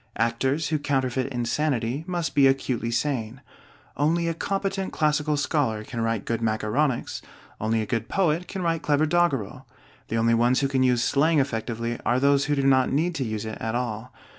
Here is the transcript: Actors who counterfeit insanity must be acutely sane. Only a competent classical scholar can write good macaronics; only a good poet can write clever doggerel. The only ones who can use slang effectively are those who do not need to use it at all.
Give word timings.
Actors 0.17 0.69
who 0.69 0.79
counterfeit 0.79 1.31
insanity 1.31 2.03
must 2.07 2.33
be 2.33 2.47
acutely 2.47 2.89
sane. 2.89 3.39
Only 3.95 4.27
a 4.27 4.33
competent 4.33 4.91
classical 4.91 5.37
scholar 5.37 5.83
can 5.83 6.01
write 6.01 6.25
good 6.25 6.41
macaronics; 6.41 7.21
only 7.59 7.83
a 7.83 7.85
good 7.85 8.09
poet 8.09 8.47
can 8.47 8.63
write 8.63 8.81
clever 8.81 9.05
doggerel. 9.05 9.67
The 10.07 10.17
only 10.17 10.33
ones 10.33 10.61
who 10.61 10.67
can 10.67 10.81
use 10.81 11.03
slang 11.03 11.37
effectively 11.39 11.99
are 12.03 12.19
those 12.19 12.45
who 12.45 12.55
do 12.55 12.63
not 12.63 12.91
need 12.91 13.13
to 13.13 13.23
use 13.23 13.45
it 13.45 13.59
at 13.61 13.75
all. 13.75 14.11